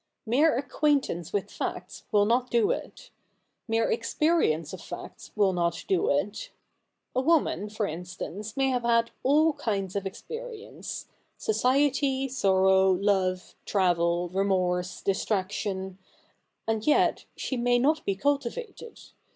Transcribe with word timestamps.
Mere 0.25 0.57
acquaintance 0.57 1.31
with 1.31 1.51
facts 1.51 2.05
will 2.11 2.25
not 2.25 2.49
do 2.49 2.71
it. 2.71 3.11
Mere 3.67 3.91
ex 3.91 4.15
perience 4.19 4.73
of 4.73 4.81
facts 4.81 5.31
will 5.35 5.53
not 5.53 5.85
do 5.87 6.09
it. 6.09 6.49
A 7.15 7.21
woman, 7.21 7.69
for 7.69 7.85
in 7.85 8.03
stance, 8.03 8.57
may 8.57 8.69
have 8.69 8.81
had 8.81 9.11
all 9.21 9.53
kinds 9.53 9.95
of 9.95 10.07
experience— 10.07 11.05
society, 11.37 12.27
sorrow, 12.27 12.91
love, 12.93 13.53
travel, 13.63 14.29
remorse, 14.29 15.01
distraction— 15.03 15.99
and 16.67 16.87
yet 16.87 17.25
she 17.35 17.55
may 17.55 17.77
not 17.77 18.03
b'e 18.03 18.19
cultivated. 18.19 18.99